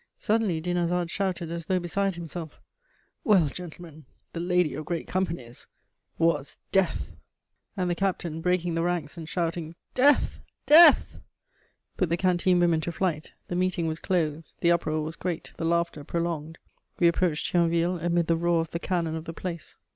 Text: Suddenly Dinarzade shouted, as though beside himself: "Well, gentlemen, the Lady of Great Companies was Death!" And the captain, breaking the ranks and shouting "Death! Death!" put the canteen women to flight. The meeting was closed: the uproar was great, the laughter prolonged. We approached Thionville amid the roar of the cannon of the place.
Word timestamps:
Suddenly 0.17 0.59
Dinarzade 0.61 1.11
shouted, 1.11 1.51
as 1.51 1.67
though 1.67 1.79
beside 1.79 2.15
himself: 2.15 2.59
"Well, 3.23 3.45
gentlemen, 3.45 4.05
the 4.33 4.39
Lady 4.39 4.73
of 4.73 4.85
Great 4.85 5.05
Companies 5.05 5.67
was 6.17 6.57
Death!" 6.71 7.11
And 7.77 7.87
the 7.87 7.93
captain, 7.93 8.41
breaking 8.41 8.73
the 8.73 8.81
ranks 8.81 9.15
and 9.15 9.29
shouting 9.29 9.75
"Death! 9.93 10.39
Death!" 10.65 11.19
put 11.97 12.09
the 12.09 12.17
canteen 12.17 12.59
women 12.59 12.81
to 12.81 12.91
flight. 12.91 13.33
The 13.47 13.55
meeting 13.55 13.85
was 13.85 13.99
closed: 13.99 14.55
the 14.61 14.71
uproar 14.71 15.01
was 15.03 15.15
great, 15.15 15.53
the 15.57 15.65
laughter 15.65 16.03
prolonged. 16.03 16.57
We 16.97 17.07
approached 17.07 17.51
Thionville 17.53 17.99
amid 18.03 18.25
the 18.25 18.35
roar 18.37 18.61
of 18.61 18.71
the 18.71 18.79
cannon 18.79 19.15
of 19.15 19.25
the 19.25 19.33
place. 19.33 19.77